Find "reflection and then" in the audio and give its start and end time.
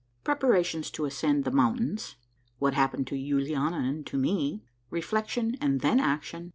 4.89-5.99